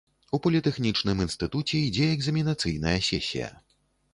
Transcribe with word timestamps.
У 0.35 0.37
політэхнічным 0.45 1.21
інстытуце 1.25 1.77
ідзе 1.81 2.09
экзаменацыйная 2.15 2.99
сесія. 3.11 3.53